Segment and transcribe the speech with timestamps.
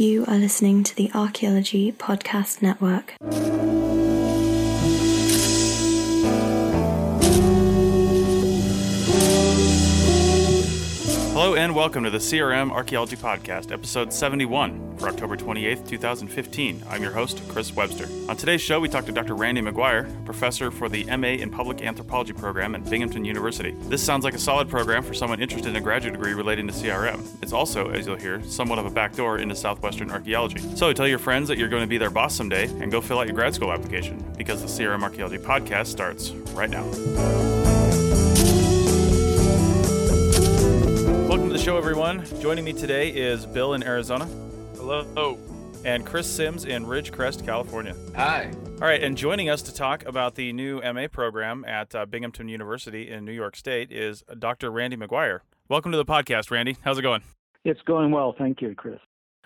[0.00, 3.16] You are listening to the Archaeology Podcast Network.
[11.60, 16.82] And welcome to the CRM Archaeology Podcast, episode 71 for October 28th, 2015.
[16.88, 18.08] I'm your host, Chris Webster.
[18.30, 19.34] On today's show, we talk to Dr.
[19.34, 23.72] Randy McGuire, professor for the MA in Public Anthropology program at Binghamton University.
[23.90, 26.72] This sounds like a solid program for someone interested in a graduate degree relating to
[26.72, 27.26] CRM.
[27.42, 30.60] It's also, as you'll hear, somewhat of a backdoor into Southwestern archaeology.
[30.76, 33.18] So tell your friends that you're going to be their boss someday and go fill
[33.18, 37.59] out your grad school application because the CRM Archaeology Podcast starts right now.
[41.70, 42.24] Show, everyone.
[42.40, 44.24] Joining me today is Bill in Arizona.
[44.74, 45.38] Hello.
[45.84, 47.94] And Chris Sims in Ridgecrest, California.
[48.16, 48.50] Hi.
[48.66, 52.48] All right, and joining us to talk about the new MA program at uh, Binghamton
[52.48, 54.68] University in New York State is Dr.
[54.72, 55.42] Randy McGuire.
[55.68, 56.76] Welcome to the podcast, Randy.
[56.82, 57.22] How's it going?
[57.64, 58.98] It's going well, thank you, Chris.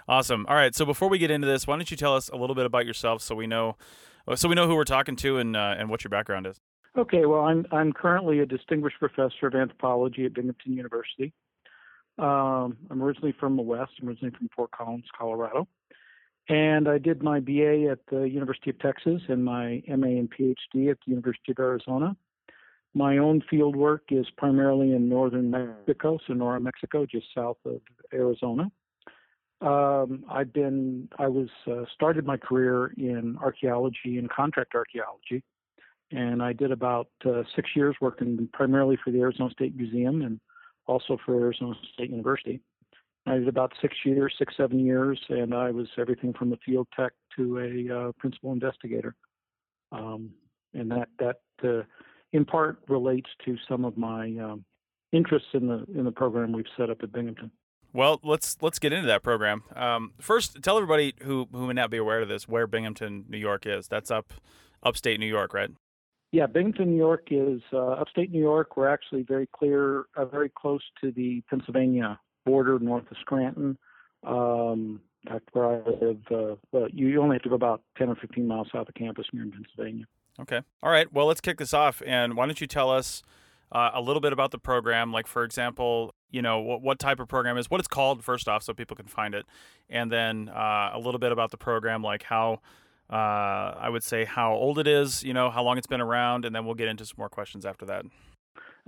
[0.09, 0.47] Awesome.
[0.49, 2.57] All right, so before we get into this, why don't you tell us a little
[2.57, 3.77] bit about yourself so we know
[4.35, 6.59] so we know who we're talking to and uh, and what your background is.
[6.97, 11.35] Okay, well, I'm I'm currently a distinguished professor of anthropology at Binghamton University.
[12.19, 13.93] Um, I'm originally from the West.
[14.01, 15.67] I'm originally from Fort Collins, Colorado.
[16.49, 20.91] And I did my BA at the University of Texas and my MA and PhD
[20.91, 22.17] at the University of Arizona.
[22.93, 27.81] My own field work is primarily in northern Mexico, Sonora, Mexico, just south of
[28.13, 28.71] Arizona.
[29.61, 35.43] Um, I've been, I was uh, started my career in archaeology and contract archaeology,
[36.13, 40.39] and I did about uh, six years working primarily for the Arizona State Museum and
[40.87, 42.61] also for Arizona State University.
[43.27, 46.87] I did about six years, six, seven years, and I was everything from a field
[46.95, 49.15] tech to a uh, principal investigator.
[49.93, 50.31] Um,
[50.75, 51.85] and that, that uh,
[52.33, 54.65] in part relates to some of my um,
[55.13, 57.51] interests in the, in the program we've set up at Binghamton.
[57.95, 59.63] Well, let's let's get into that program.
[59.77, 63.39] Um, first, tell everybody who who may not be aware of this where Binghamton, New
[63.39, 63.87] York is.
[63.87, 64.35] That's up
[64.83, 65.71] upstate New York, right?
[66.35, 68.77] Yeah, Binghamton, New York is uh, upstate New York.
[68.77, 73.79] We're actually very clear, uh, very close to the Pennsylvania border, north of Scranton.
[74.27, 75.01] Um,
[75.31, 76.19] that's where I live.
[76.29, 79.27] Uh, but you only have to go about 10 or 15 miles south of campus,
[79.33, 80.07] you're in Pennsylvania.
[80.41, 80.61] Okay.
[80.83, 81.07] All right.
[81.13, 82.03] Well, let's kick this off.
[82.05, 83.23] And why don't you tell us
[83.71, 85.13] uh, a little bit about the program?
[85.13, 88.49] Like, for example, you know what, what type of program is, what it's called, first
[88.49, 89.47] off, so people can find it,
[89.89, 92.59] and then uh, a little bit about the program, like how
[93.11, 96.45] uh, I would say how old it is, you know, how long it's been around,
[96.45, 98.05] and then we'll get into some more questions after that.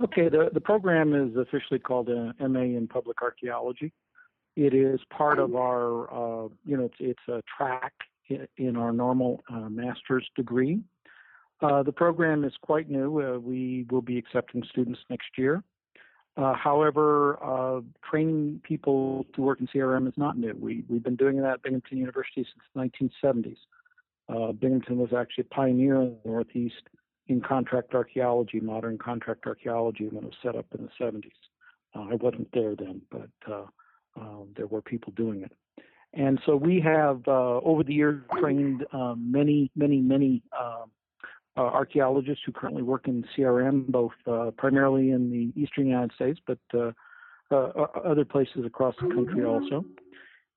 [0.03, 3.91] Okay, the, the program is officially called uh, MA in Public Archaeology.
[4.55, 7.93] It is part of our, uh, you know, it's, it's a track
[8.57, 10.81] in our normal uh, master's degree.
[11.61, 13.21] Uh, the program is quite new.
[13.21, 15.63] Uh, we will be accepting students next year.
[16.35, 20.55] Uh, however, uh, training people to work in CRM is not new.
[20.59, 23.57] We, we've been doing that at Binghamton University since the 1970s.
[24.29, 26.83] Uh, Binghamton was actually a pioneer in the Northeast
[27.27, 31.31] in contract archaeology, modern contract archaeology, when it was set up in the 70s.
[31.95, 33.65] Uh, I wasn't there then, but uh,
[34.19, 35.51] um, there were people doing it.
[36.13, 40.89] And so we have, uh, over the years, trained um, many, many, many um,
[41.57, 46.39] uh, archaeologists who currently work in CRM, both uh, primarily in the eastern United States,
[46.45, 46.59] but
[47.51, 49.85] other places across the country also.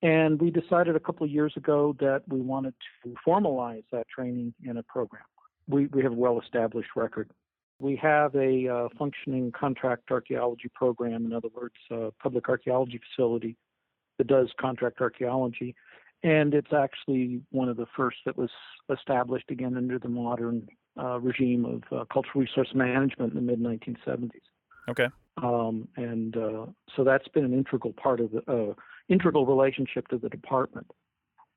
[0.03, 2.75] And we decided a couple of years ago that we wanted
[3.05, 5.23] to formalize that training in a program.
[5.69, 7.31] We, we have a well established record.
[7.79, 13.57] We have a uh, functioning contract archaeology program, in other words, a public archaeology facility
[14.19, 15.75] that does contract archaeology.
[16.23, 18.51] And it's actually one of the first that was
[18.95, 20.69] established again under the modern
[20.99, 24.31] uh, regime of uh, cultural resource management in the mid 1970s.
[24.91, 25.09] Okay.
[25.43, 28.75] Um, and uh, so that's been an integral part of the uh,
[29.11, 30.87] integral relationship to the department.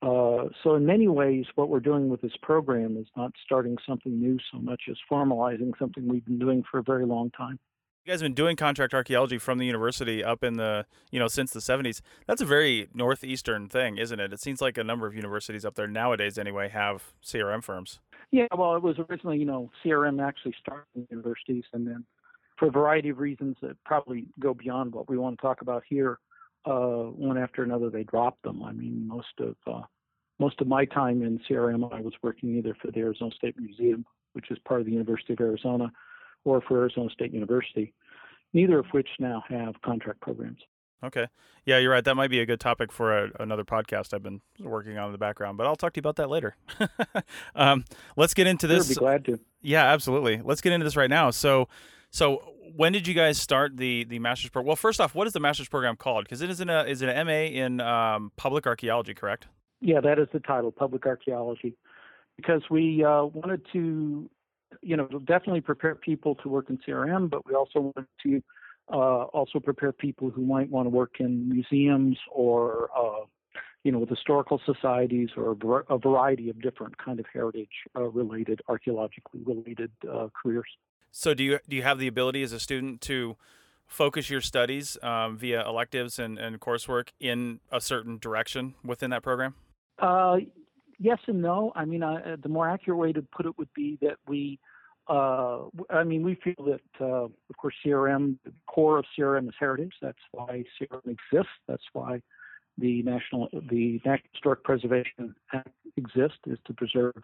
[0.01, 4.19] Uh, so in many ways, what we're doing with this program is not starting something
[4.19, 7.57] new so much as formalizing something we've been doing for a very long time.
[8.03, 11.29] You guys have been doing contract archaeology from the university up in the, you know,
[11.29, 12.01] since the 70s.
[12.27, 14.33] That's a very northeastern thing, isn't it?
[14.33, 18.01] It seems like a number of universities up there nowadays, anyway, have CRM firms.
[18.31, 22.03] Yeah, well, it was originally, you know, CRM actually started in universities, and then
[22.57, 25.83] for a variety of reasons that probably go beyond what we want to talk about
[25.87, 26.19] here,
[26.65, 28.63] uh, one after another they dropped them.
[28.63, 29.81] I mean, most of uh,
[30.39, 34.05] most of my time in CRM, I was working either for the Arizona State Museum,
[34.33, 35.91] which is part of the University of Arizona,
[36.43, 37.93] or for Arizona State University,
[38.53, 40.59] neither of which now have contract programs.
[41.03, 41.27] Okay.
[41.65, 42.03] Yeah, you're right.
[42.03, 45.11] That might be a good topic for a, another podcast I've been working on in
[45.11, 46.55] the background, but I'll talk to you about that later.
[47.55, 47.83] um,
[48.15, 48.87] let's get into this.
[48.87, 49.39] Sure, be glad to.
[49.61, 50.41] Yeah, absolutely.
[50.43, 51.29] Let's get into this right now.
[51.31, 51.67] So,
[52.09, 54.67] so when did you guys start the the master's program?
[54.67, 56.25] Well, first off, what is the master's program called?
[56.25, 59.47] Because it is an a is an MA in um, public archaeology, correct?
[59.81, 61.75] Yeah, that is the title, public archaeology,
[62.37, 64.29] because we uh, wanted to,
[64.81, 68.41] you know, definitely prepare people to work in CRM, but we also wanted to
[68.91, 73.25] uh, also prepare people who might want to work in museums or uh,
[73.83, 75.57] you know, with historical societies or
[75.89, 77.67] a variety of different kind of heritage
[77.97, 80.69] uh, related, archaeologically related uh, careers.
[81.15, 83.37] So, do you do you have the ability as a student to
[83.85, 89.21] focus your studies um, via electives and, and coursework in a certain direction within that
[89.21, 89.53] program?
[89.99, 90.37] Uh,
[90.97, 91.71] yes and no.
[91.75, 94.59] I mean, uh, the more accurate way to put it would be that we.
[95.07, 99.53] Uh, I mean, we feel that, uh, of course, CRM, the core of CRM is
[99.59, 99.93] heritage.
[100.01, 101.51] That's why CRM exists.
[101.67, 102.23] That's why
[102.79, 107.21] the national the National Historic Preservation Act exists is to preserve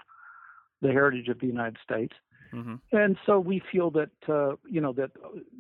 [0.84, 2.14] the heritage of the United States.
[2.54, 2.76] Mm-hmm.
[2.92, 5.12] And so we feel that uh, you know that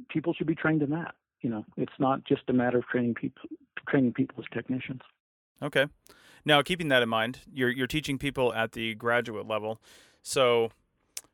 [0.09, 1.15] people should be trained in that.
[1.41, 3.43] You know, it's not just a matter of training people
[3.87, 5.01] training people as technicians.
[5.61, 5.87] Okay.
[6.45, 9.81] Now, keeping that in mind, you're you're teaching people at the graduate level.
[10.21, 10.71] So,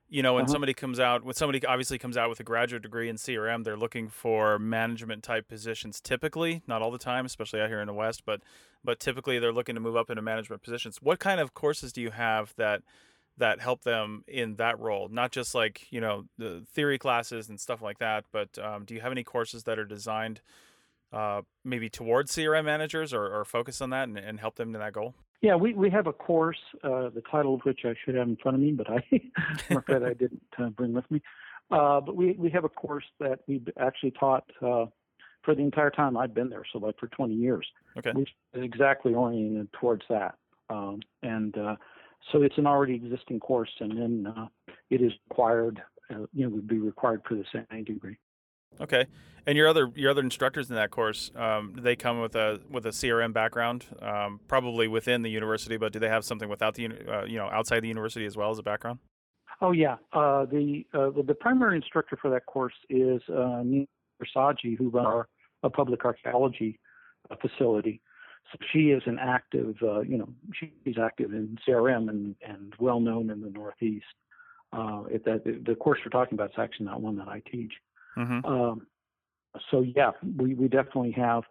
[0.10, 0.52] you know, when uh-huh.
[0.52, 3.78] somebody comes out, when somebody obviously comes out with a graduate degree in CRM, they're
[3.78, 6.02] looking for management type positions.
[6.02, 8.42] Typically, not all the time, especially out here in the West, but
[8.84, 10.98] but typically they're looking to move up into management positions.
[11.02, 12.82] What kind of courses do you have that
[13.38, 15.08] that help them in that role?
[15.10, 18.94] Not just like you know the theory classes and stuff like that, but um, do
[18.94, 20.42] you have any courses that are designed
[21.14, 24.80] uh, maybe towards CRM managers or, or focus on that and, and help them to
[24.80, 25.16] that goal?
[25.42, 28.36] Yeah, we, we have a course, uh, the title of which I should have in
[28.38, 29.04] front of me, but I,
[29.70, 31.22] I'm afraid I didn't uh, bring with me.
[31.72, 34.86] Uh, but we, we have a course that we've actually taught uh,
[35.44, 37.68] for the entire time I've been there, so like for 20 years,
[37.98, 38.12] okay.
[38.14, 40.36] which is exactly oriented towards that.
[40.70, 41.76] Um, and uh,
[42.32, 44.48] so it's an already existing course, and then uh,
[44.90, 48.18] it is required, uh, you know, would be required for the MA degree.
[48.82, 49.06] Okay,
[49.46, 52.60] and your other your other instructors in that course, um, do they come with a
[52.70, 56.76] with a CRM background, um, probably within the university, but do they have something without
[56.76, 59.00] the uh, you know outside the university as well as a background?
[59.62, 63.86] Oh yeah, uh, the uh, the primary instructor for that course is uh, Nina
[64.22, 65.28] Versaggi, who runs our
[65.64, 66.80] a public archaeology
[67.32, 68.02] uh, facility.
[68.52, 73.00] So she is an active, uh, you know, she's active in CRM and and well
[73.00, 74.06] known in the Northeast.
[74.74, 77.74] Uh, that the course we're talking about is actually not one that I teach.
[78.18, 78.46] Mm-hmm.
[78.46, 78.88] Um,
[79.72, 81.44] so yeah, we, we definitely have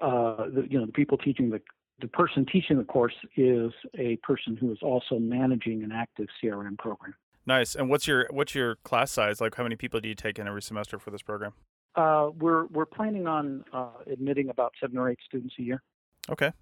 [0.00, 1.60] uh, the, you know the people teaching the
[2.00, 6.78] the person teaching the course is a person who is also managing an active CRM
[6.78, 7.14] program.
[7.46, 7.74] Nice.
[7.74, 9.40] And what's your what's your class size?
[9.40, 11.52] Like, how many people do you take in every semester for this program?
[11.94, 15.82] Uh, we're we're planning on uh, admitting about seven or eight students a year.
[16.30, 16.52] Okay,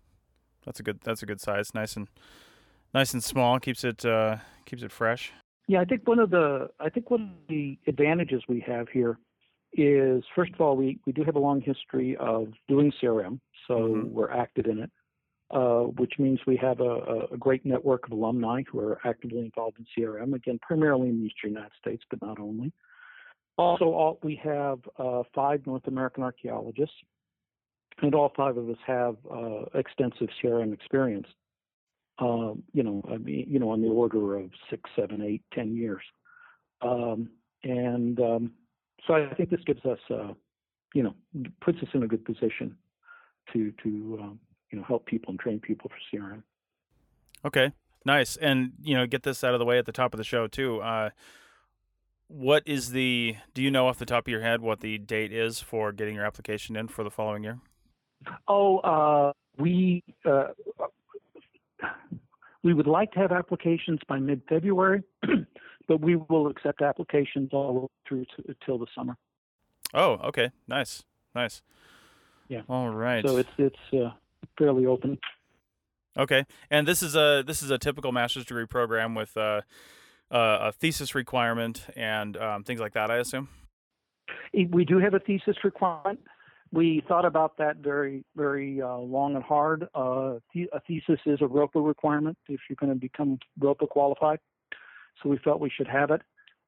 [0.64, 1.74] that's a good that's a good size.
[1.74, 2.08] Nice and
[2.92, 3.58] nice and small.
[3.58, 5.32] Keeps it uh, keeps it fresh.
[5.66, 9.18] Yeah, I think one of the I think one of the advantages we have here
[9.72, 13.74] is first of all we, we do have a long history of doing CRM, so
[13.74, 14.12] mm-hmm.
[14.12, 14.90] we're active in it,
[15.50, 19.78] uh, which means we have a, a, great network of alumni who are actively involved
[19.78, 20.34] in CRM.
[20.34, 22.72] Again, primarily in the Eastern United States, but not only.
[23.56, 26.96] Also, all, we have uh, five North American archaeologists,
[28.02, 31.26] and all five of us have uh, extensive CRM experience.
[32.18, 35.74] Um, you know, I mean, you know, on the order of six, seven, eight, ten
[35.74, 36.02] years.
[36.80, 37.30] Um,
[37.62, 38.52] and um,
[39.06, 40.32] so I think this gives us, uh,
[40.94, 41.14] you know,
[41.60, 42.76] puts us in a good position
[43.52, 46.42] to to um, you know help people and train people for CRM.
[47.44, 47.72] Okay,
[48.04, 48.36] nice.
[48.36, 50.46] And you know, get this out of the way at the top of the show
[50.46, 50.80] too.
[50.80, 51.10] Uh,
[52.28, 53.36] what is the?
[53.54, 56.14] Do you know off the top of your head what the date is for getting
[56.14, 57.58] your application in for the following year?
[58.48, 60.48] Oh, uh, we uh,
[62.62, 65.02] we would like to have applications by mid-February,
[65.88, 69.16] but we will accept applications all through to, till the summer.
[69.92, 71.04] Oh, okay, nice,
[71.34, 71.62] nice.
[72.48, 72.62] Yeah.
[72.68, 73.26] All right.
[73.26, 74.10] So it's it's uh,
[74.58, 75.18] fairly open.
[76.16, 79.62] Okay, and this is a this is a typical master's degree program with uh,
[80.30, 83.10] uh, a thesis requirement and um, things like that.
[83.10, 83.48] I assume.
[84.52, 86.20] We do have a thesis requirement
[86.74, 89.86] we thought about that very, very uh, long and hard.
[89.94, 90.38] Uh,
[90.72, 94.40] a thesis is a ROPA requirement if you're going to become ROPA qualified.
[95.22, 96.20] So we felt we should have it.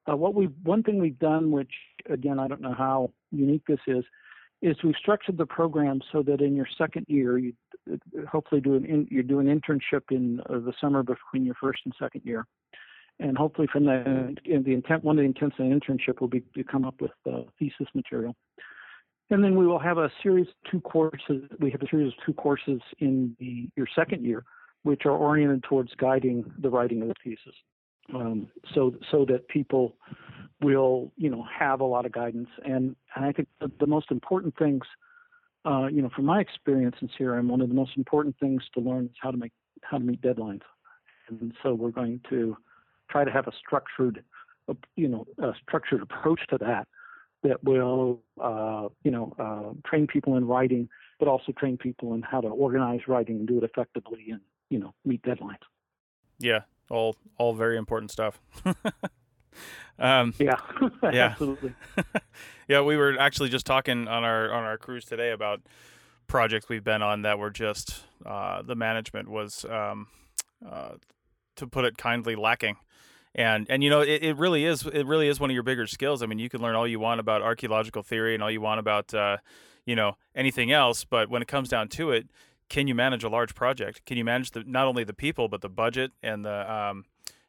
[0.09, 1.71] Uh, what we one thing we've done, which
[2.09, 4.05] again I don't know how unique this is,
[4.61, 7.53] is we've structured the program so that in your second year, you
[8.31, 11.81] hopefully do an in, you do an internship in uh, the summer between your first
[11.83, 12.47] and second year,
[13.19, 16.41] and hopefully from the the intent one of the intents of the internship will be
[16.55, 18.33] to come up with uh, thesis material.
[19.29, 21.43] And then we will have a series two courses.
[21.59, 24.45] We have a series of two courses in the, your second year,
[24.83, 27.55] which are oriented towards guiding the writing of the thesis.
[28.13, 29.97] Um, so, so that people
[30.61, 34.09] will you know have a lot of guidance and and I think the, the most
[34.11, 34.81] important things
[35.65, 38.79] uh, you know from my experience in CRM one of the most important things to
[38.79, 39.51] learn is how to make
[39.83, 40.61] how to meet deadlines
[41.29, 42.57] and so we're going to
[43.09, 44.23] try to have a structured
[44.95, 46.87] you know a structured approach to that
[47.43, 50.89] that will uh, you know uh, train people in writing
[51.19, 54.79] but also train people in how to organize writing and do it effectively and you
[54.79, 55.57] know meet deadlines
[56.39, 58.39] yeah all all very important stuff
[59.99, 60.59] Um, yeah,
[61.03, 61.73] yeah, absolutely.
[62.67, 65.61] yeah, we were actually just talking on our on our cruise today about
[66.27, 70.07] projects we've been on that were just uh, the management was, um,
[70.67, 70.91] uh,
[71.55, 72.77] to put it kindly, lacking.
[73.37, 75.85] And and you know it, it really is it really is one of your bigger
[75.85, 76.23] skills.
[76.23, 78.79] I mean, you can learn all you want about archaeological theory and all you want
[78.79, 79.37] about uh,
[79.85, 82.27] you know anything else, but when it comes down to it,
[82.67, 84.03] can you manage a large project?
[84.05, 87.05] Can you manage the not only the people but the budget and the um,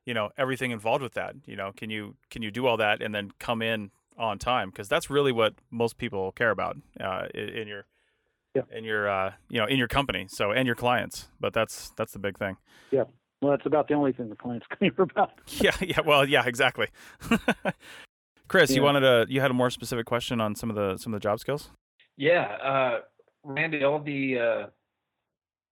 [0.09, 3.03] you know everything involved with that you know can you can you do all that
[3.03, 7.27] and then come in on time because that's really what most people care about uh,
[7.35, 7.85] in, your
[8.55, 8.63] yeah.
[8.73, 12.13] in your uh, you know in your company so and your clients but that's that's
[12.13, 12.57] the big thing
[12.91, 13.05] yeah
[13.43, 16.89] well that's about the only thing the clients care about yeah yeah well yeah exactly
[18.49, 18.77] chris yeah.
[18.77, 21.21] you wanted a you had a more specific question on some of the some of
[21.21, 21.71] the job skills
[22.17, 23.01] yeah uh,
[23.45, 24.67] randy all the uh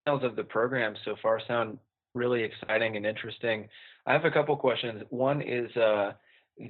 [0.07, 1.79] details of the program so far sound
[2.15, 3.69] really exciting and interesting.
[4.07, 5.03] I have a couple questions.
[5.11, 6.13] One is uh,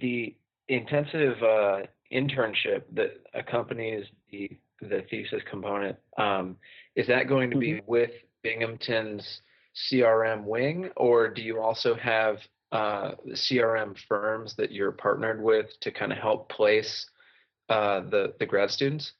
[0.01, 0.35] the
[0.69, 1.79] intensive uh,
[2.13, 4.51] internship that accompanies the
[4.83, 5.97] the thesis component.
[6.19, 6.57] Um,
[6.97, 7.91] is that going to be mm-hmm.
[7.91, 8.11] with
[8.43, 9.41] Binghamton's
[9.77, 12.39] CRM wing, or do you also have
[12.73, 17.07] uh, CRM firms that you're partnered with to kind of help place
[17.69, 19.13] uh, the the grad students?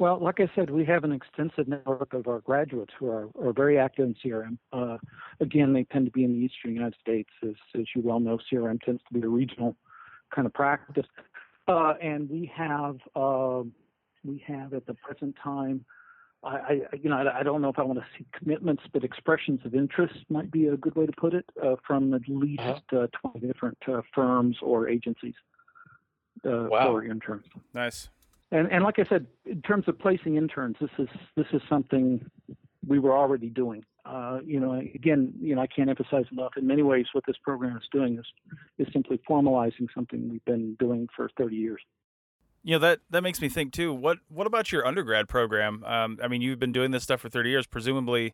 [0.00, 3.52] Well, like I said, we have an extensive network of our graduates who are, are
[3.52, 4.58] very active in CRM.
[4.72, 4.98] Uh,
[5.40, 7.30] again, they tend to be in the eastern United States.
[7.44, 9.76] As, as you well know, CRM tends to be a regional
[10.34, 11.06] kind of practice.
[11.68, 13.62] Uh, and we have uh,
[14.24, 15.84] we have at the present time,
[16.44, 19.04] I, I you know I, I, don't know if I want to see commitments, but
[19.04, 22.60] expressions of interest might be a good way to put it uh, from at least
[22.60, 22.98] uh-huh.
[22.98, 25.34] uh, 20 different uh, firms or agencies
[26.46, 26.86] uh, wow.
[26.86, 27.44] for interns.
[27.72, 28.08] Nice.
[28.50, 32.24] And and like I said, in terms of placing interns, this is this is something
[32.86, 33.84] we were already doing.
[34.04, 36.52] Uh, you know, again, you know, I can't emphasize enough.
[36.58, 38.26] In many ways, what this program is doing is
[38.78, 41.80] is simply formalizing something we've been doing for 30 years.
[42.64, 43.92] You know that that makes me think too.
[43.92, 45.84] What what about your undergrad program?
[45.84, 48.32] Um, I mean, you've been doing this stuff for 30 years, presumably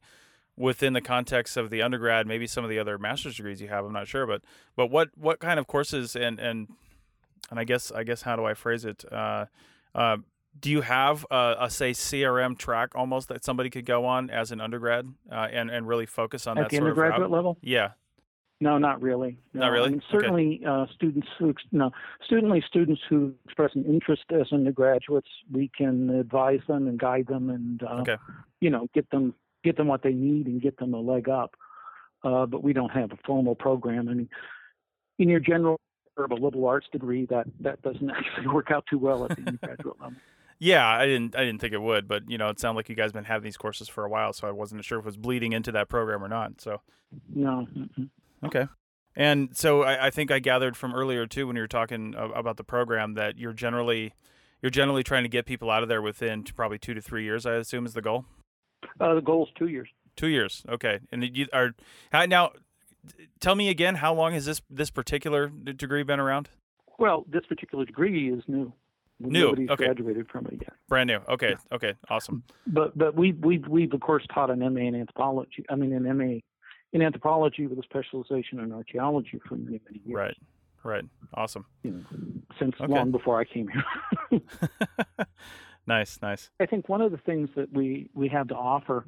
[0.56, 3.84] within the context of the undergrad, maybe some of the other master's degrees you have.
[3.84, 4.42] I'm not sure, but
[4.76, 6.68] but what what kind of courses and and
[7.50, 9.04] and I guess I guess how do I phrase it?
[9.10, 9.46] Uh,
[9.94, 10.18] uh,
[10.58, 14.50] do you have a, a, say CRM track almost that somebody could go on as
[14.52, 17.58] an undergrad uh, and and really focus on at that the undergraduate level?
[17.62, 17.90] Yeah.
[18.62, 19.38] No, not really.
[19.54, 19.60] No.
[19.60, 19.88] Not really.
[19.88, 20.66] I mean, certainly, okay.
[20.66, 21.90] uh, students who no,
[22.28, 27.48] certainly students who express an interest as undergraduates, we can advise them and guide them,
[27.48, 28.16] and uh, okay.
[28.60, 31.54] you know, get them get them what they need and get them a leg up.
[32.22, 34.08] Uh, but we don't have a formal program.
[34.10, 34.28] I mean,
[35.18, 35.80] in your general
[36.18, 39.42] of a liberal arts degree, that that doesn't actually work out too well at the
[39.46, 40.16] undergraduate level.
[40.58, 42.94] Yeah, I didn't I didn't think it would, but you know, it sounded like you
[42.94, 45.06] guys have been having these courses for a while, so I wasn't sure if it
[45.06, 46.60] was bleeding into that program or not.
[46.60, 46.82] So
[47.34, 47.66] no.
[47.74, 48.10] mm
[48.44, 48.66] Okay.
[49.16, 52.56] And so I, I, think I gathered from earlier too when you were talking about
[52.56, 54.14] the program that you're generally
[54.62, 57.46] you're generally trying to get people out of there within probably two to three years.
[57.46, 58.24] I assume is the goal.
[59.00, 59.88] Uh, the goal is two years.
[60.16, 60.64] Two years.
[60.68, 61.00] Okay.
[61.10, 61.74] And you are
[62.12, 62.52] now
[63.40, 66.48] tell me again, how long has this this particular degree been around?
[66.98, 68.72] Well, this particular degree is new.
[69.18, 69.40] New.
[69.40, 69.84] Nobody's okay.
[69.84, 70.72] graduated from it yet.
[70.88, 71.20] Brand new.
[71.28, 71.50] Okay.
[71.50, 71.76] Yeah.
[71.76, 71.94] Okay.
[72.08, 72.42] Awesome.
[72.66, 75.64] But but we we we've of course taught an MA in anthropology.
[75.68, 76.38] I mean an MA
[76.92, 80.16] in anthropology with a specialization in archaeology for many many years.
[80.16, 80.36] Right.
[80.82, 81.04] Right.
[81.34, 81.66] Awesome.
[81.82, 82.04] You know,
[82.58, 82.90] since okay.
[82.90, 84.40] long before I came here.
[85.86, 86.18] nice.
[86.22, 86.50] Nice.
[86.58, 89.04] I think one of the things that we we have to offer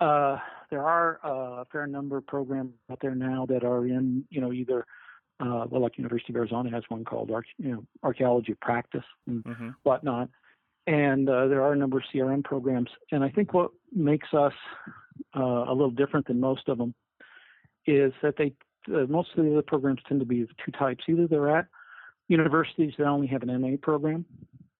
[0.00, 0.38] uh,
[0.70, 4.40] there are uh, a fair number of programs out there now that are in, you
[4.40, 4.86] know, either,
[5.40, 9.68] uh, well, like University of Arizona has one called, you know, archaeology practice and mm-hmm.
[9.84, 10.28] whatnot.
[10.86, 12.90] And uh, there are a number of CRM programs.
[13.10, 14.52] And I think what makes us
[15.36, 16.94] uh, a little different than most of them
[17.86, 18.52] is that they,
[18.92, 21.04] uh, most of the other programs tend to be of two types.
[21.08, 21.66] Either they're at
[22.28, 24.24] universities that only have an MA program,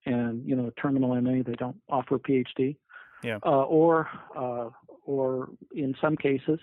[0.05, 2.77] and you know, a terminal MA, they don't offer a PhD.
[3.23, 3.39] Yeah.
[3.45, 4.71] Uh, or uh,
[5.05, 6.59] or in some cases,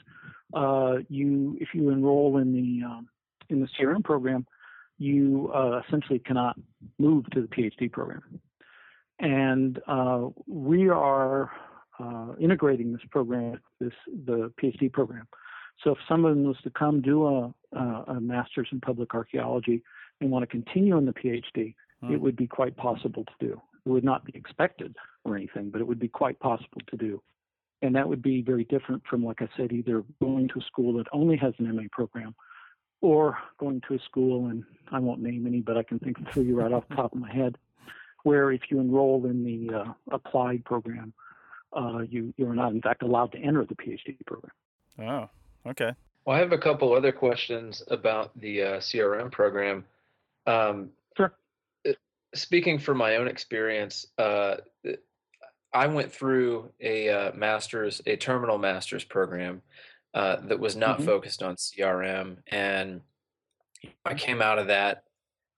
[0.53, 3.07] uh, you if you enroll in the um,
[3.49, 4.45] in the CRM program,
[4.97, 6.57] you uh, essentially cannot
[6.99, 8.21] move to the PhD program.
[9.19, 11.51] And uh, we are
[12.03, 13.93] uh, integrating this program, this
[14.25, 15.27] the PhD program.
[15.83, 17.53] So if someone was to come do a,
[18.15, 19.83] a master's in public archaeology,
[20.21, 22.13] and want to continue in the PhD, Hmm.
[22.13, 23.61] it would be quite possible to do.
[23.85, 27.21] It would not be expected or anything, but it would be quite possible to do.
[27.81, 30.93] And that would be very different from, like I said, either going to a school
[30.97, 32.33] that only has an MA program
[33.01, 36.27] or going to a school, and I won't name any, but I can think of
[36.33, 37.57] three right off the top of my head,
[38.23, 41.13] where if you enroll in the uh, applied program,
[41.75, 44.51] uh, you, you're not, in fact, allowed to enter the PhD program.
[44.99, 45.91] Oh, okay.
[46.25, 49.85] Well, I have a couple other questions about the uh, CRM program.
[50.45, 51.33] Um, Sure.
[51.87, 51.91] uh,
[52.33, 54.57] Speaking from my own experience, uh,
[55.73, 59.61] I went through a uh, master's, a terminal master's program
[60.13, 61.05] uh, that was not Mhm.
[61.05, 63.01] focused on CRM, and
[64.05, 65.03] I came out of that,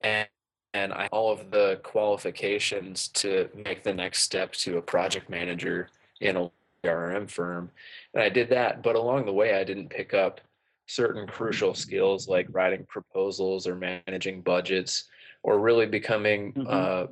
[0.01, 0.27] and
[0.74, 5.89] and I all of the qualifications to make the next step to a project manager
[6.22, 6.51] in a
[6.84, 7.72] CRM firm,
[8.13, 8.84] and I did that.
[8.84, 10.41] But along the way, I didn't pick up
[10.88, 15.10] certain crucial skills like writing proposals or managing budgets,
[15.43, 16.67] or really becoming Mhm.
[16.67, 17.07] uh,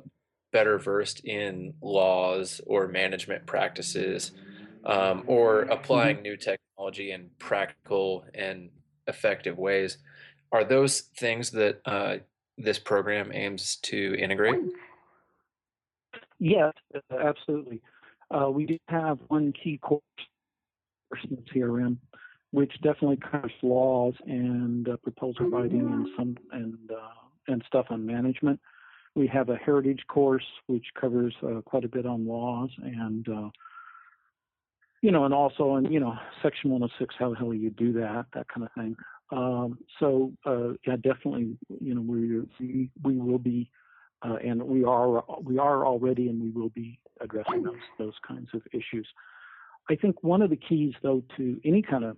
[0.52, 4.30] better versed in laws or management practices,
[4.84, 8.70] um, or applying new technology in practical and
[9.08, 9.98] effective ways.
[10.52, 12.18] Are those things that uh,
[12.56, 14.60] this program aims to integrate?
[16.38, 16.72] Yes,
[17.10, 17.80] absolutely.
[18.30, 20.02] Uh, we do have one key course
[21.30, 21.96] in CRM,
[22.50, 28.04] which definitely covers laws and uh, proposal writing and some and uh, and stuff on
[28.04, 28.60] management.
[29.14, 33.50] We have a heritage course which covers uh, quite a bit on laws and uh,
[35.04, 38.24] you know, and also in you know Section 106, how the hell you do that,
[38.32, 38.96] that kind of thing.
[39.30, 43.70] Um, so uh, yeah, definitely, you know, we we we will be
[44.24, 48.48] uh, and we are we are already and we will be addressing those those kinds
[48.54, 49.06] of issues.
[49.90, 52.16] I think one of the keys though to any kind of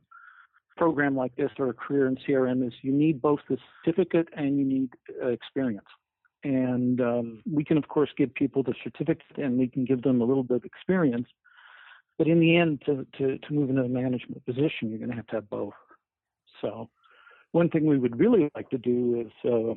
[0.77, 4.59] program like this or a career in CRM is you need both the certificate and
[4.59, 4.91] you need
[5.23, 5.87] uh, experience.
[6.45, 10.21] And um, we can of course give people the certificate and we can give them
[10.21, 11.29] a little bit of experience,
[12.19, 15.17] but in the end, to to, to move into a management position, you're going to
[15.17, 15.75] have to have both.
[16.61, 16.89] So,
[17.53, 19.75] one thing we would really like to do is uh,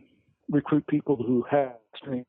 [0.50, 2.28] recruit people who have experience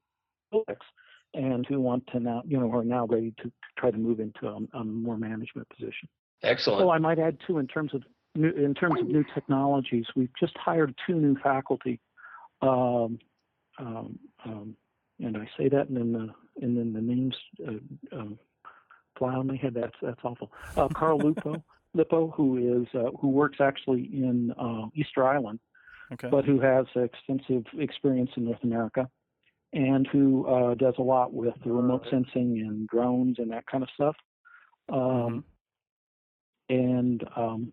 [1.34, 4.46] and who want to now, you know, are now ready to, try to move into
[4.46, 6.08] a, a, more management position.
[6.42, 6.82] Excellent.
[6.82, 8.02] Oh, I might add too, in terms of
[8.34, 12.00] new, in terms of new technologies, we've just hired two new faculty,
[12.62, 13.18] um,
[13.78, 14.76] um, um,
[15.20, 16.28] and I say that, and then the
[16.64, 18.38] and then the names uh, um,
[19.18, 19.74] fly on my head.
[19.74, 20.50] That's that's awful.
[20.76, 21.62] Uh, Carl Lupo,
[21.96, 25.60] Lipo, who is uh, who works actually in uh, Easter Island,
[26.12, 26.28] Okay.
[26.30, 29.08] but who has extensive experience in North America,
[29.72, 33.82] and who uh, does a lot with the remote sensing and drones and that kind
[33.84, 34.16] of stuff.
[34.92, 35.44] Um,
[36.68, 37.72] And um,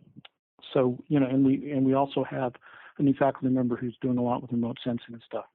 [0.73, 2.53] so you know, and we and we also have
[2.97, 5.45] a new faculty member who's doing a lot with remote sensing and stuff.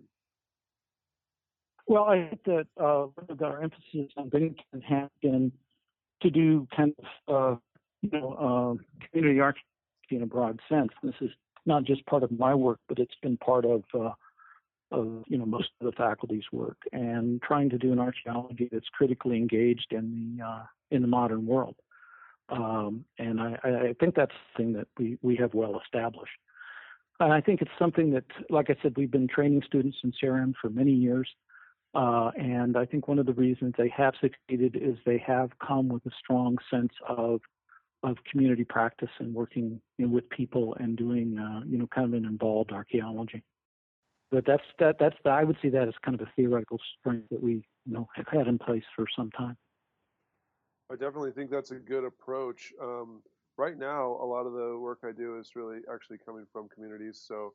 [1.86, 3.06] Well, I think that uh,
[3.44, 5.52] our emphasis on Binghamton has been
[6.22, 7.56] to do kind of, uh,
[8.02, 9.62] you know, uh, community archaeology
[10.10, 10.90] in a broad sense.
[11.02, 11.30] This is
[11.66, 14.12] not just part of my work, but it's been part of, uh,
[14.92, 18.88] of you know, most of the faculty's work, and trying to do an archaeology that's
[18.92, 21.76] critically engaged in the uh, in the modern world.
[22.48, 26.38] Um, and I, I think that's something that we we have well established.
[27.18, 30.52] And I think it's something that, like I said, we've been training students in CRM
[30.60, 31.28] for many years.
[31.94, 35.88] Uh, and I think one of the reasons they have succeeded is they have come
[35.88, 37.40] with a strong sense of
[38.02, 42.06] of community practice and working you know, with people and doing uh, you know kind
[42.06, 43.42] of an involved archaeology.
[44.30, 47.28] But that's that that's the, I would see that as kind of a theoretical strength
[47.30, 47.52] that we
[47.84, 49.56] you know have had in place for some time.
[50.90, 52.72] I definitely think that's a good approach.
[52.80, 53.22] Um,
[53.56, 57.22] right now, a lot of the work I do is really actually coming from communities.
[57.26, 57.54] So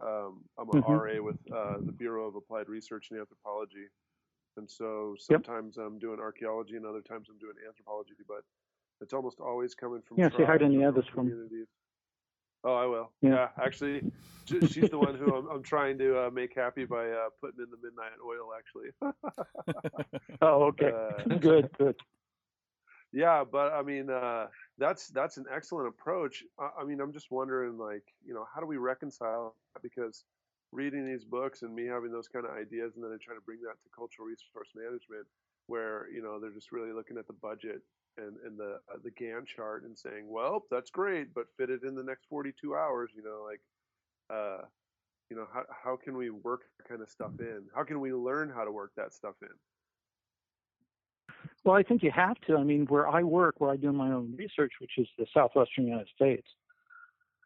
[0.00, 0.92] um, I'm an mm-hmm.
[0.92, 3.86] RA with uh, the Bureau of Applied Research in Anthropology,
[4.56, 5.86] and so sometimes yep.
[5.86, 8.14] I'm doing archaeology, and other times I'm doing anthropology.
[8.26, 8.42] But
[9.00, 10.28] it's almost always coming from yeah.
[10.36, 11.32] Say hi to any others from.
[12.64, 13.12] Oh, I will.
[13.22, 14.02] Yeah, yeah actually,
[14.46, 17.70] she's the one who I'm, I'm trying to uh, make happy by uh, putting in
[17.70, 18.50] the midnight oil.
[18.56, 18.90] Actually.
[20.42, 20.90] oh, okay.
[20.92, 21.96] Uh, good, good.
[23.12, 26.44] Yeah, but I mean, uh, that's that's an excellent approach.
[26.58, 29.82] I, I, mean, I'm just wondering, like, you know, how do we reconcile that?
[29.82, 30.24] Because
[30.72, 33.40] reading these books and me having those kind of ideas, and then I try to
[33.40, 35.26] bring that to cultural resource management,
[35.68, 37.82] where you know they're just really looking at the budget
[38.18, 41.82] and and the uh, the Gantt chart and saying, well, that's great, but fit it
[41.82, 43.10] in the next 42 hours.
[43.16, 43.60] You know, like,
[44.30, 44.64] uh,
[45.30, 47.62] you know, how how can we work that kind of stuff in?
[47.74, 49.48] How can we learn how to work that stuff in?
[51.64, 52.56] Well, I think you have to.
[52.56, 55.86] I mean, where I work, where I do my own research, which is the southwestern
[55.86, 56.46] United States,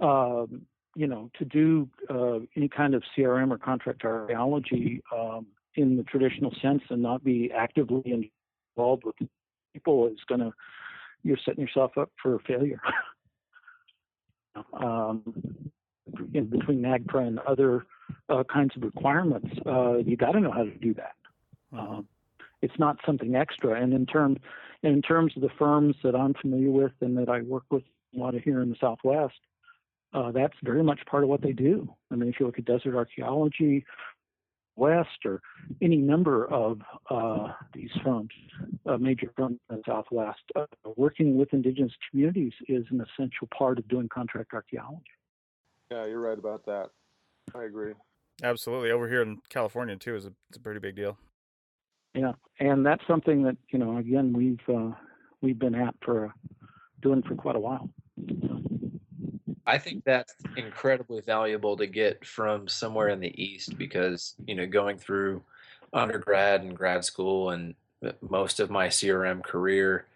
[0.01, 0.63] um,
[0.95, 6.03] you know, to do uh, any kind of CRM or contract archaeology um, in the
[6.05, 8.31] traditional sense and not be actively
[8.77, 9.17] involved with
[9.73, 10.53] people is going to,
[11.23, 12.81] you're setting yourself up for failure.
[14.75, 15.23] um,
[16.35, 17.87] in between NAGPRA and other
[18.29, 21.15] uh, kinds of requirements, uh, you got to know how to do that.
[21.73, 21.95] Mm-hmm.
[21.95, 22.09] Um,
[22.61, 23.81] it's not something extra.
[23.81, 24.39] And in terms
[24.83, 28.19] in terms of the firms that I'm familiar with and that I work with a
[28.19, 29.35] lot of here in the Southwest,
[30.13, 31.89] uh, that's very much part of what they do.
[32.11, 33.85] I mean, if you look at desert archaeology,
[34.77, 35.41] West, or
[35.81, 36.81] any number of
[37.11, 38.31] uh, these firms,
[38.87, 43.79] uh, major firms in the Southwest, uh, working with indigenous communities is an essential part
[43.79, 45.03] of doing contract archaeology.
[45.91, 46.91] Yeah, you're right about that.
[47.55, 47.93] I agree.
[48.43, 48.91] Absolutely.
[48.91, 51.19] Over here in California too is a, it's a pretty big deal.
[52.15, 54.91] Yeah, and that's something that you know again we've uh,
[55.41, 56.33] we've been at for
[57.01, 57.89] doing for quite a while.
[59.67, 64.67] I think that's incredibly valuable to get from somewhere in the East because you know
[64.67, 65.43] going through
[65.93, 70.07] undergrad and grad school and uh, most of my CRM career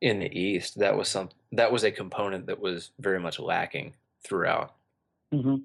[0.00, 3.94] in the East, that was some that was a component that was very much lacking
[4.22, 4.74] throughout.
[5.32, 5.56] Mm-hmm.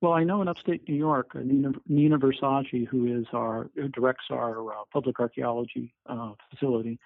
[0.00, 3.88] Well, I know in upstate New York, uh, Nina, Nina Versaggi, who is our who
[3.88, 6.98] directs our uh, public archaeology uh, facility,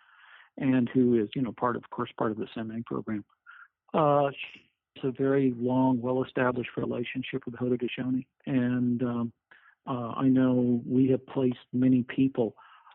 [0.57, 3.25] and who is you know part of, of course, part of the MA program.
[3.93, 4.31] Uh,
[5.05, 9.33] a very long, well-established relationship with Haudenosaunee, and um,
[9.87, 12.55] uh, I know we have placed many people,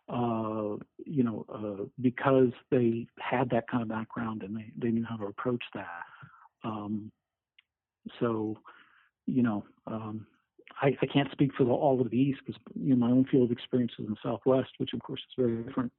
[0.10, 5.06] uh, you know, uh, because they had that kind of background and they, they knew
[5.08, 6.04] how to approach that.
[6.64, 7.12] Um,
[8.20, 8.58] so
[9.28, 10.26] you know, um,
[10.82, 13.26] I, I, can't speak for the, all of the East because you know my own
[13.26, 15.92] field of experience is in the Southwest, which of course is very different.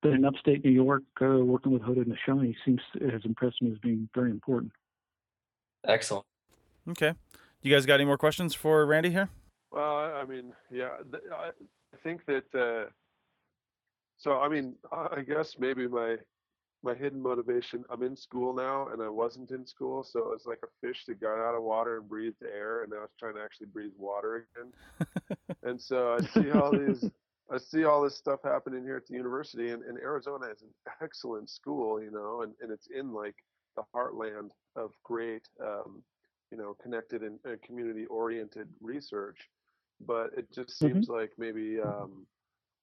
[0.00, 4.08] But in upstate New York, uh, working with Haudenosaunee seems has impressed me as being
[4.14, 4.72] very important.
[5.86, 6.24] Excellent.
[6.88, 7.14] Okay,
[7.62, 9.28] you guys got any more questions for Randy here?
[9.70, 10.90] Well, I mean, yeah,
[11.32, 11.50] I
[12.02, 12.44] think that.
[12.54, 12.90] Uh,
[14.18, 16.16] so, I mean, I guess maybe my
[16.82, 17.84] my hidden motivation.
[17.90, 21.04] I'm in school now, and I wasn't in school, so it was like a fish
[21.06, 23.92] that got out of water and breathed air, and now it's trying to actually breathe
[23.96, 25.38] water again.
[25.62, 27.08] and so I see all these,
[27.50, 30.70] I see all this stuff happening here at the university, and, and Arizona is an
[31.00, 33.36] excellent school, you know, and, and it's in like
[33.76, 36.02] the heartland of great, um,
[36.50, 39.48] you know, connected and, and community-oriented research.
[40.06, 40.86] But it just mm-hmm.
[40.86, 41.20] seems mm-hmm.
[41.20, 41.80] like maybe.
[41.80, 42.26] Um,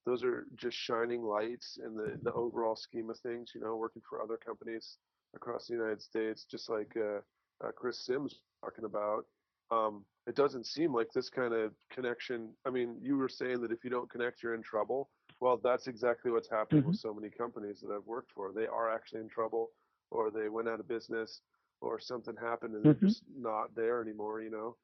[0.05, 4.01] those are just shining lights in the, the overall scheme of things, you know, working
[4.09, 4.97] for other companies
[5.35, 7.19] across the United States, just like uh,
[7.63, 9.25] uh, Chris Sims talking about.
[9.71, 12.49] Um, it doesn't seem like this kind of connection.
[12.65, 15.09] I mean, you were saying that if you don't connect, you're in trouble.
[15.41, 16.91] Well, that's exactly what's happening mm-hmm.
[16.91, 18.51] with so many companies that I've worked for.
[18.51, 19.69] They are actually in trouble,
[20.09, 21.41] or they went out of business,
[21.81, 22.99] or something happened and mm-hmm.
[22.99, 24.75] they're just not there anymore, you know.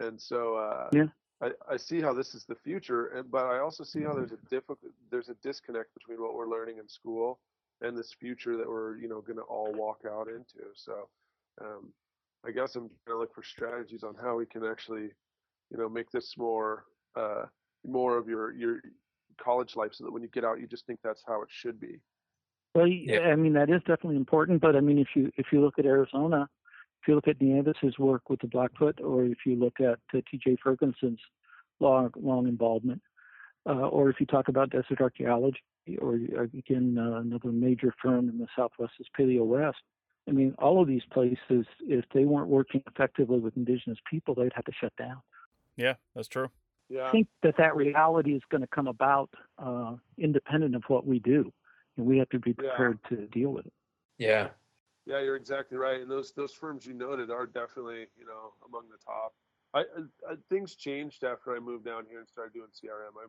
[0.00, 1.06] And so, uh, yeah.
[1.42, 4.32] I, I see how this is the future, and, but I also see how there's
[4.32, 4.78] a difficult
[5.10, 7.40] there's a disconnect between what we're learning in school
[7.80, 10.70] and this future that we're you know going to all walk out into.
[10.74, 11.08] So
[11.60, 11.92] um,
[12.46, 15.10] I guess I'm going to look for strategies on how we can actually
[15.70, 16.84] you know make this more
[17.16, 17.46] uh,
[17.84, 18.80] more of your your
[19.42, 21.80] college life so that when you get out you just think that's how it should
[21.80, 21.98] be.
[22.74, 23.20] Well, yeah.
[23.20, 25.86] I mean that is definitely important, but I mean if you if you look at
[25.86, 26.48] Arizona,
[27.02, 30.20] if you look at Nieves' work with the Blackfoot, or if you look at uh,
[30.30, 30.58] T.J.
[30.64, 31.20] Ferguson's
[31.80, 33.02] long long involvement,
[33.66, 35.60] uh, or if you talk about desert archaeology,
[36.00, 39.78] or again uh, another major firm in the Southwest is Paleo West.
[40.28, 44.52] I mean, all of these places, if they weren't working effectively with indigenous people, they'd
[44.54, 45.20] have to shut down.
[45.76, 46.48] Yeah, that's true.
[46.88, 47.08] Yeah.
[47.08, 51.18] I think that that reality is going to come about uh, independent of what we
[51.18, 51.52] do,
[51.96, 53.16] and we have to be prepared yeah.
[53.16, 53.72] to deal with it.
[54.18, 54.48] Yeah.
[55.06, 56.00] Yeah, you're exactly right.
[56.00, 59.34] And those those firms you noted are definitely you know among the top.
[59.74, 59.80] I,
[60.30, 63.16] I, things changed after I moved down here and started doing CRM.
[63.18, 63.26] I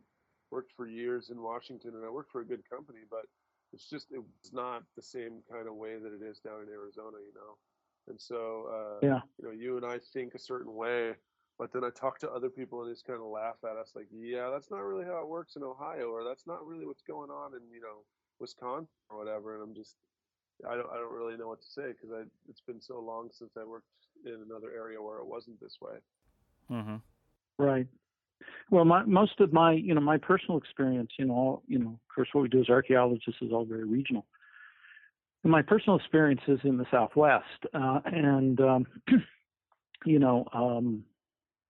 [0.52, 3.26] worked for years in Washington and I worked for a good company, but
[3.72, 6.70] it's just it was not the same kind of way that it is down in
[6.70, 7.58] Arizona, you know.
[8.08, 11.14] And so uh, yeah, you know, you and I think a certain way,
[11.58, 13.94] but then I talk to other people and they just kind of laugh at us
[13.96, 17.02] like, yeah, that's not really how it works in Ohio, or that's not really what's
[17.02, 18.06] going on in you know
[18.44, 19.56] Wisconsin or whatever.
[19.56, 19.96] And I'm just
[20.70, 23.30] I don't I don't really know what to say because I it's been so long
[23.38, 23.88] since I worked
[24.26, 25.98] in another area where it wasn't this way.
[26.72, 26.96] Mm-hmm.
[27.58, 27.88] Right.
[28.70, 31.90] Well, my, most of my, you know, my personal experience, you know, all, you know,
[31.90, 34.26] of course, what we do as archaeologists is all very regional.
[35.44, 38.86] And my personal experience is in the Southwest, uh, and um,
[40.06, 41.04] you know, um,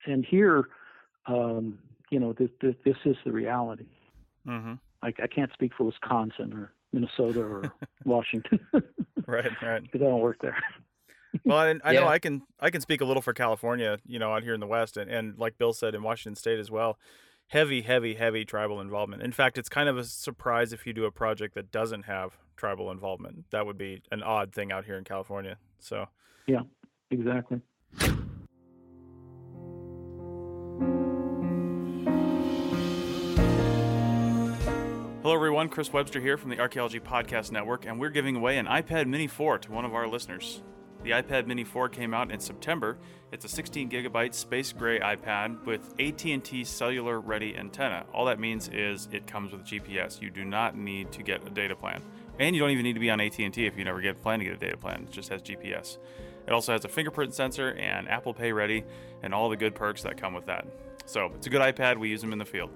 [0.05, 0.65] and here,
[1.25, 3.87] um, you know, this, this, this is the reality.
[4.47, 4.73] Mm-hmm.
[5.03, 7.73] Like I can't speak for Wisconsin or Minnesota or
[8.05, 8.59] Washington.
[9.27, 9.83] right, right.
[9.83, 10.57] Because I don't work there.
[11.43, 11.99] well, I, I yeah.
[11.99, 14.59] know I can I can speak a little for California, you know, out here in
[14.59, 16.97] the West, and, and like Bill said in Washington State as well.
[17.47, 19.21] Heavy, heavy, heavy tribal involvement.
[19.21, 22.37] In fact, it's kind of a surprise if you do a project that doesn't have
[22.55, 23.45] tribal involvement.
[23.51, 25.57] That would be an odd thing out here in California.
[25.77, 26.07] So,
[26.47, 26.61] yeah,
[27.11, 27.59] exactly.
[35.23, 35.69] Hello, everyone.
[35.69, 39.25] Chris Webster here from the Archaeology Podcast Network, and we're giving away an iPad Mini
[39.25, 40.61] 4 to one of our listeners.
[41.01, 42.97] The iPad Mini 4 came out in September.
[43.31, 48.03] It's a 16 gigabyte space gray iPad with AT&T cellular ready antenna.
[48.13, 50.21] All that means is it comes with GPS.
[50.21, 52.01] You do not need to get a data plan.
[52.37, 54.39] And you don't even need to be on AT&T if you never get a plan
[54.39, 55.03] to get a data plan.
[55.03, 55.99] It just has GPS.
[56.45, 58.83] It also has a fingerprint sensor and Apple Pay ready
[59.21, 60.67] and all the good perks that come with that.
[61.05, 61.97] So, it's a good iPad.
[61.97, 62.71] We use them in the field.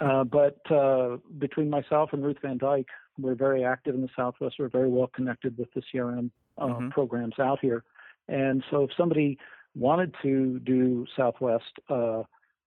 [0.00, 2.88] Uh, but uh, between myself and Ruth Van Dyke,
[3.18, 4.56] we're very active in the Southwest.
[4.58, 6.88] We're very well connected with the CRM uh, mm-hmm.
[6.90, 7.84] programs out here.
[8.28, 9.38] And so if somebody
[9.74, 11.72] wanted to do Southwest,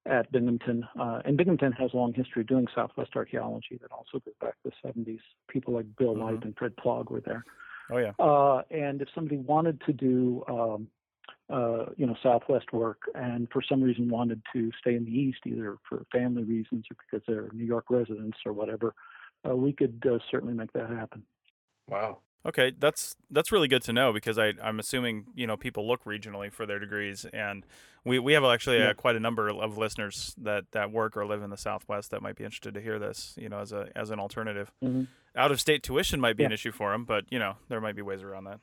[0.05, 0.87] at Binghamton.
[0.99, 4.71] Uh, and Binghamton has a long history doing Southwest archaeology that also goes back to
[4.83, 5.19] the 70s.
[5.47, 6.35] People like Bill mm-hmm.
[6.35, 7.43] Lipe and Fred Plog were there.
[7.91, 8.11] Oh, yeah.
[8.19, 10.87] Uh, and if somebody wanted to do, um,
[11.51, 15.39] uh, you know, Southwest work and for some reason wanted to stay in the East,
[15.45, 18.95] either for family reasons or because they're New York residents or whatever,
[19.47, 21.23] uh, we could uh, certainly make that happen.
[21.89, 22.19] Wow.
[22.45, 26.03] Okay, that's that's really good to know because I I'm assuming you know people look
[26.05, 27.65] regionally for their degrees, and
[28.03, 28.89] we, we have actually yeah.
[28.89, 32.23] uh, quite a number of listeners that, that work or live in the Southwest that
[32.23, 33.35] might be interested to hear this.
[33.37, 35.03] You know, as a as an alternative, mm-hmm.
[35.35, 36.47] out of state tuition might be yeah.
[36.47, 38.59] an issue for them, but you know there might be ways around that.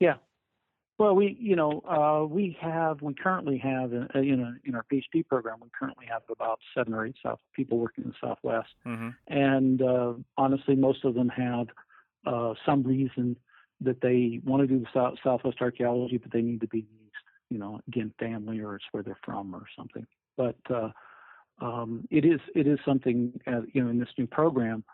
[0.00, 0.16] Yeah,
[0.98, 4.84] well, we, you know, uh, we have, we currently have, uh, you know, in our
[4.92, 8.68] PhD program, we currently have about seven or eight South people working in the Southwest,
[8.86, 9.08] mm-hmm.
[9.26, 11.68] and uh, honestly, most of them have
[12.26, 13.36] uh, some reason
[13.80, 16.88] that they want to do the South, Southwest archaeology, but they need to be east.
[17.50, 20.06] You know, again, family or it's where they're from or something.
[20.36, 20.90] But uh,
[21.60, 24.84] um, it is it is something, uh, you know, in this new program,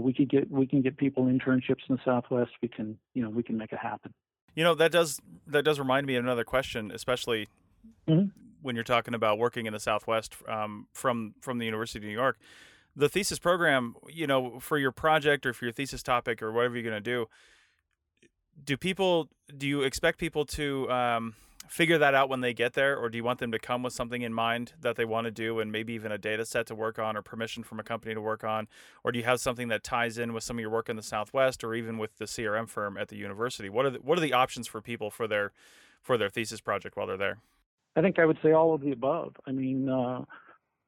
[0.00, 2.50] we could get we can get people internships in the Southwest.
[2.62, 4.12] We can, you know, we can make it happen.
[4.54, 7.48] You know that does that does remind me of another question, especially
[8.08, 8.28] mm-hmm.
[8.62, 12.12] when you're talking about working in the Southwest um, from from the University of New
[12.12, 12.38] York.
[12.96, 16.74] The thesis program, you know, for your project or for your thesis topic or whatever
[16.76, 17.26] you're going to do,
[18.64, 21.34] do people do you expect people to um,
[21.68, 23.92] figure that out when they get there, or do you want them to come with
[23.92, 26.74] something in mind that they want to do, and maybe even a data set to
[26.74, 28.68] work on, or permission from a company to work on,
[29.02, 31.02] or do you have something that ties in with some of your work in the
[31.02, 33.68] Southwest, or even with the CRM firm at the university?
[33.68, 35.52] What are the, what are the options for people for their
[36.00, 37.38] for their thesis project while they're there?
[37.96, 39.34] I think I would say all of the above.
[39.46, 40.24] I mean, uh,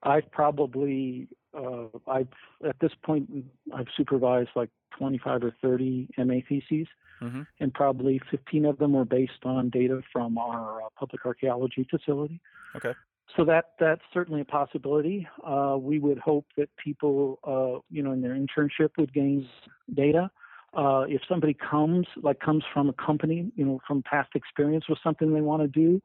[0.03, 2.29] I've probably uh, I've
[2.67, 3.31] at this point
[3.75, 6.87] I've supervised like 25 or 30 MA theses
[7.23, 7.43] mm-hmm.
[7.61, 12.41] and probably 15 of them were based on data from our uh, public archaeology facility.
[12.75, 12.93] Okay.
[13.37, 15.27] So that that's certainly a possibility.
[15.45, 19.49] Uh, we would hope that people, uh, you know, in their internship would gain
[19.93, 20.31] data.
[20.75, 24.99] Uh, if somebody comes, like comes from a company, you know, from past experience with
[25.03, 26.01] something they want to do,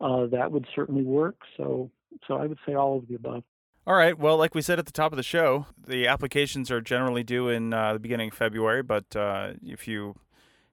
[0.00, 1.36] uh, that would certainly work.
[1.56, 1.90] So,
[2.26, 3.42] so I would say all of the above.
[3.86, 4.18] All right.
[4.18, 7.48] Well, like we said at the top of the show, the applications are generally due
[7.48, 8.82] in uh, the beginning of February.
[8.82, 10.16] But uh, if you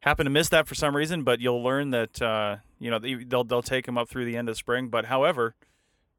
[0.01, 3.43] happen to miss that for some reason, but you'll learn that uh, you know they'll
[3.43, 4.89] they'll take them up through the end of spring.
[4.89, 5.55] But however,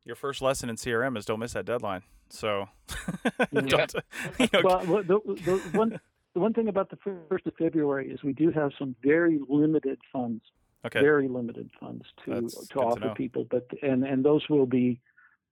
[0.05, 2.03] your first lesson in CRM is don't miss that deadline.
[2.31, 2.69] So,
[3.53, 3.87] you know,
[4.63, 6.01] well, the, the one
[6.35, 6.97] the one thing about the
[7.29, 10.43] first of February is we do have some very limited funds.
[10.87, 11.01] Okay.
[11.01, 15.01] Very limited funds to That's to offer to people, but and and those will be,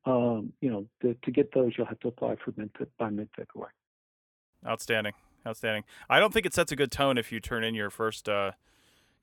[0.07, 3.29] um, you know, to, to get those you'll have to apply for mid by mid
[3.37, 3.73] February.
[4.67, 5.13] Outstanding
[5.47, 5.85] outstanding.
[6.11, 8.53] I don't think it sets a good tone if you turn in your first uh,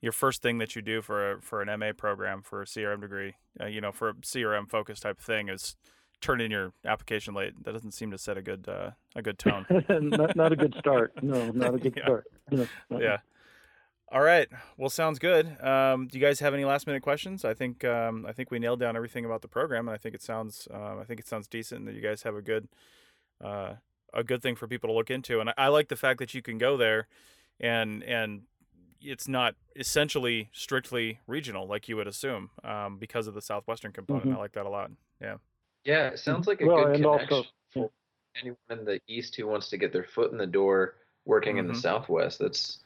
[0.00, 3.00] your first thing that you do for a, for an MA program for a CRM
[3.00, 3.34] degree.
[3.60, 5.76] Uh, you know, for a CRM focused type of thing is
[6.20, 7.52] turn in your application late.
[7.64, 9.66] That doesn't seem to set a good uh, a good tone.
[9.88, 11.12] not, not a good start.
[11.22, 12.04] No, not a good yeah.
[12.04, 12.24] start.
[12.50, 12.66] No,
[12.98, 13.18] yeah.
[14.12, 14.48] All right.
[14.76, 15.60] Well, sounds good.
[15.62, 17.44] Um, do you guys have any last minute questions?
[17.44, 20.14] I think um, I think we nailed down everything about the program, and I think
[20.14, 22.68] it sounds uh, I think it sounds decent, and that you guys have a good
[23.42, 23.74] uh,
[24.12, 25.40] a good thing for people to look into.
[25.40, 27.08] And I, I like the fact that you can go there,
[27.58, 28.42] and and
[29.00, 34.26] it's not essentially strictly regional like you would assume um, because of the southwestern component.
[34.26, 34.36] Mm-hmm.
[34.36, 34.90] I like that a lot.
[35.20, 35.36] Yeah.
[35.84, 37.90] Yeah, it sounds like a well, good connection also, for
[38.40, 40.94] anyone in the east who wants to get their foot in the door
[41.26, 41.58] working mm-hmm.
[41.60, 41.80] in the mm-hmm.
[41.80, 42.38] southwest.
[42.38, 42.78] That's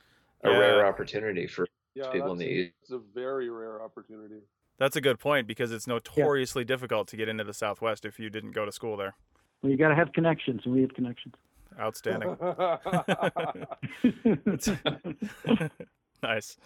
[0.44, 0.58] a yeah.
[0.58, 2.74] rare opportunity for yeah, people in the east.
[2.82, 4.40] It's a very rare opportunity.
[4.78, 6.68] That's a good point because it's notoriously yeah.
[6.68, 9.14] difficult to get into the southwest if you didn't go to school there.
[9.62, 11.34] Well, you got to have connections, and we have connections.
[11.80, 12.36] Outstanding.
[16.22, 16.56] nice.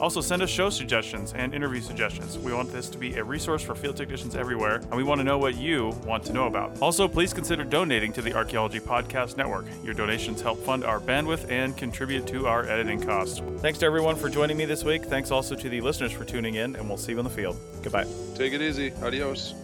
[0.00, 2.38] Also, send us show suggestions and interview suggestions.
[2.38, 5.24] We want this to be a resource for field technicians everywhere, and we want to
[5.24, 6.80] know what you want to know about.
[6.80, 9.66] Also, please consider donating to the Archaeology Podcast Network.
[9.82, 13.40] Your donations help fund our bandwidth and contribute to our editing costs.
[13.58, 15.04] Thanks to everyone for joining me this week.
[15.04, 17.56] Thanks also to the listeners for tuning in, and we'll see you in the field.
[17.82, 18.06] Goodbye.
[18.34, 18.92] Take it easy.
[19.02, 19.54] Adios.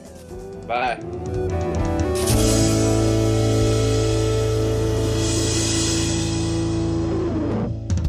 [0.67, 1.71] Bye.